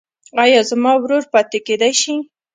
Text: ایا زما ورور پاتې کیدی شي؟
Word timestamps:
ایا 0.43 0.61
زما 0.69 0.91
ورور 1.03 1.23
پاتې 1.33 1.57
کیدی 1.67 1.93
شي؟ 2.01 2.15